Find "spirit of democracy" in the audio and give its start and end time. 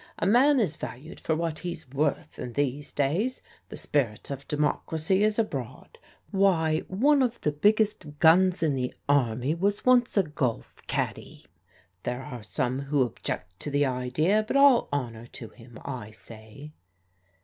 3.77-5.21